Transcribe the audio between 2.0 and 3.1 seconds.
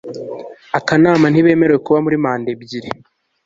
muri manda ebyiri